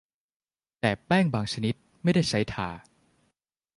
[0.79, 2.69] แต่แป้งบางชนิดไม่ได้ใช้ทา